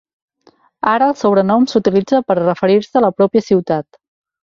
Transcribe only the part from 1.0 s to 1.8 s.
el sobrenom